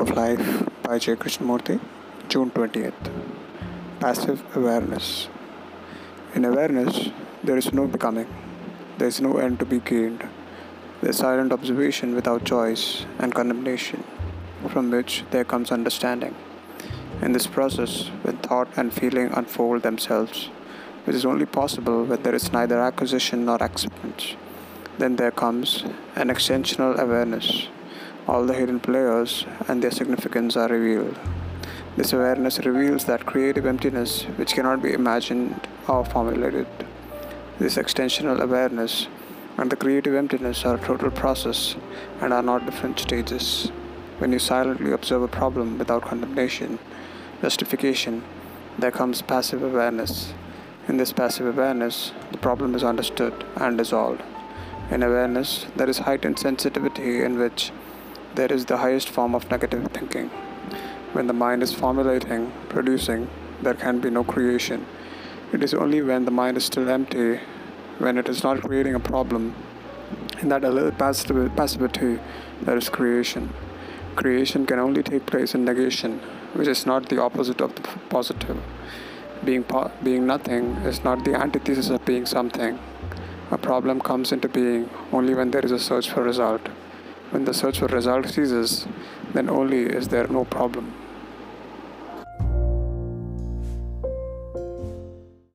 Of 0.00 0.16
Life 0.16 0.66
by 0.82 0.98
J. 0.98 1.14
Krishnamurti, 1.14 1.78
June 2.30 2.50
20th. 2.50 3.10
Passive 4.00 4.42
Awareness. 4.56 5.28
In 6.34 6.46
awareness, 6.46 7.10
there 7.44 7.58
is 7.58 7.70
no 7.74 7.86
becoming, 7.86 8.26
there 8.96 9.08
is 9.08 9.20
no 9.20 9.36
end 9.36 9.58
to 9.58 9.66
be 9.66 9.78
gained. 9.78 10.26
There 11.02 11.10
is 11.10 11.18
silent 11.18 11.52
observation 11.52 12.14
without 12.14 12.44
choice 12.44 13.04
and 13.18 13.34
condemnation, 13.34 14.02
from 14.68 14.90
which 14.90 15.24
there 15.32 15.44
comes 15.44 15.70
understanding. 15.70 16.34
In 17.20 17.32
this 17.32 17.46
process, 17.46 18.08
when 18.22 18.38
thought 18.38 18.68
and 18.78 18.94
feeling 18.94 19.30
unfold 19.34 19.82
themselves, 19.82 20.46
which 21.04 21.16
is 21.16 21.26
only 21.26 21.44
possible 21.44 22.04
when 22.04 22.22
there 22.22 22.34
is 22.34 22.50
neither 22.54 22.80
acquisition 22.80 23.44
nor 23.44 23.62
acceptance, 23.62 24.34
then 24.96 25.16
there 25.16 25.30
comes 25.30 25.84
an 26.16 26.28
extensional 26.28 26.98
awareness 26.98 27.68
all 28.30 28.46
the 28.46 28.54
hidden 28.54 28.78
players 28.78 29.44
and 29.66 29.82
their 29.82 29.90
significance 29.90 30.56
are 30.56 30.68
revealed. 30.68 31.18
This 31.96 32.12
awareness 32.12 32.60
reveals 32.64 33.04
that 33.06 33.26
creative 33.26 33.66
emptiness 33.66 34.22
which 34.38 34.52
cannot 34.52 34.80
be 34.80 34.92
imagined 34.92 35.66
or 35.88 36.04
formulated. 36.04 36.68
This 37.58 37.76
extensional 37.76 38.40
awareness 38.40 39.08
and 39.58 39.68
the 39.68 39.76
creative 39.76 40.14
emptiness 40.14 40.64
are 40.64 40.76
a 40.76 40.86
total 40.86 41.10
process 41.10 41.74
and 42.20 42.32
are 42.32 42.42
not 42.50 42.66
different 42.66 43.00
stages. 43.00 43.72
When 44.18 44.32
you 44.32 44.38
silently 44.38 44.92
observe 44.92 45.22
a 45.22 45.36
problem 45.40 45.76
without 45.76 46.02
condemnation, 46.02 46.78
justification, 47.42 48.22
there 48.78 48.92
comes 48.92 49.22
passive 49.22 49.64
awareness. 49.64 50.32
In 50.86 50.98
this 50.98 51.12
passive 51.12 51.48
awareness, 51.48 52.12
the 52.30 52.38
problem 52.38 52.76
is 52.76 52.84
understood 52.84 53.44
and 53.56 53.76
dissolved. 53.76 54.22
In 54.88 55.02
awareness, 55.02 55.66
there 55.74 55.90
is 55.90 55.98
heightened 55.98 56.38
sensitivity 56.38 57.22
in 57.24 57.36
which 57.36 57.72
there 58.34 58.52
is 58.52 58.66
the 58.66 58.76
highest 58.76 59.08
form 59.08 59.34
of 59.34 59.50
negative 59.50 59.86
thinking. 59.92 60.28
When 61.12 61.26
the 61.26 61.32
mind 61.32 61.62
is 61.62 61.72
formulating, 61.74 62.52
producing, 62.68 63.28
there 63.62 63.74
can 63.74 64.00
be 64.00 64.10
no 64.10 64.24
creation. 64.24 64.86
It 65.52 65.64
is 65.64 65.74
only 65.74 66.00
when 66.00 66.24
the 66.24 66.30
mind 66.30 66.56
is 66.56 66.64
still 66.64 66.88
empty, 66.88 67.40
when 67.98 68.16
it 68.16 68.28
is 68.28 68.44
not 68.44 68.62
creating 68.62 68.94
a 68.94 69.00
problem, 69.00 69.54
in 70.40 70.48
that 70.48 70.64
alert 70.64 70.96
passivity, 70.96 72.18
there 72.62 72.76
is 72.76 72.88
creation. 72.88 73.52
Creation 74.16 74.64
can 74.64 74.78
only 74.78 75.02
take 75.02 75.26
place 75.26 75.54
in 75.54 75.64
negation, 75.64 76.18
which 76.54 76.68
is 76.68 76.86
not 76.86 77.08
the 77.08 77.20
opposite 77.20 77.60
of 77.60 77.74
the 77.74 77.82
positive. 78.08 78.58
Being, 79.44 79.64
po- 79.64 79.90
being 80.02 80.26
nothing 80.26 80.76
is 80.84 81.04
not 81.04 81.24
the 81.24 81.34
antithesis 81.34 81.90
of 81.90 82.04
being 82.04 82.26
something. 82.26 82.78
A 83.50 83.58
problem 83.58 84.00
comes 84.00 84.32
into 84.32 84.48
being 84.48 84.88
only 85.12 85.34
when 85.34 85.50
there 85.50 85.64
is 85.64 85.72
a 85.72 85.78
search 85.78 86.10
for 86.10 86.22
result. 86.22 86.68
When 87.30 87.44
the 87.44 87.54
search 87.54 87.78
for 87.78 87.86
result 87.86 88.26
ceases, 88.26 88.86
then 89.32 89.48
only 89.48 89.84
is 89.84 90.08
there 90.08 90.26
no 90.26 90.44
problem. 90.44 90.92